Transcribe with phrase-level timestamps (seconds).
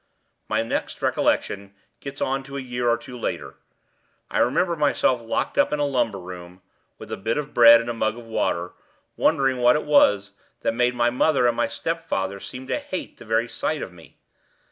[0.49, 3.57] My next recollection gets on to a year or two later.
[4.31, 6.63] I remember myself locked up in a lumber room,
[6.97, 8.71] with a bit of bread and a mug of water,
[9.15, 13.25] wondering what it was that made my mother and my stepfather seem to hate the
[13.25, 14.17] very sight of me.